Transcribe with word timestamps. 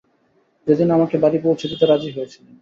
যেদিন 0.67 0.89
আমাকে 0.91 1.15
বাড়ি 1.17 1.37
পৌঁছে 1.45 1.65
দিতে 1.71 1.85
রাজি 1.85 2.09
হয়েছিলেন। 2.11 2.53